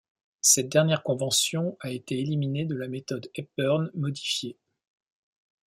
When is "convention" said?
1.03-1.77